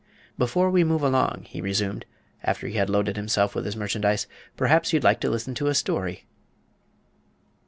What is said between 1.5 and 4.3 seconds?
resumed, after he had loaded himself with his merchandise,